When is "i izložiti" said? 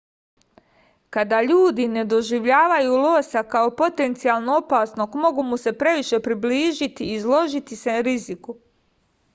7.11-7.81